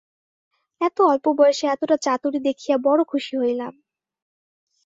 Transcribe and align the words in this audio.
এত 0.81 0.97
অল্প 1.03 1.25
বয়সে 1.37 1.65
এতটা 1.67 1.95
চাতুরী 1.97 2.39
দেখিয়া 2.47 2.75
বড়ো 2.77 3.03
খুশি 3.03 3.33
হইলাম। 3.37 3.73